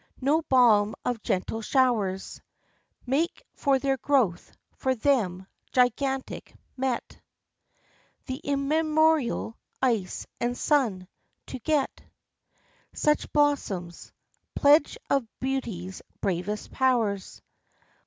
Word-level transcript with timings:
No 0.19 0.41
balm 0.41 0.95
of 1.05 1.21
gentle 1.21 1.61
showers 1.61 2.41
Make 3.05 3.43
for 3.53 3.77
their 3.77 3.97
growth; 3.97 4.51
for 4.75 4.95
them, 4.95 5.45
gigantic, 5.71 6.55
met 6.75 7.19
The 8.25 8.37
immemorial 8.37 9.59
ice 9.79 10.25
and 10.39 10.57
sun, 10.57 11.07
to 11.45 11.59
get 11.59 12.01
Such 12.95 13.31
blossoms 13.31 14.11
pledge 14.55 14.97
of 15.11 15.27
Beauty's 15.39 16.01
bravest 16.19 16.71
powers. 16.71 17.39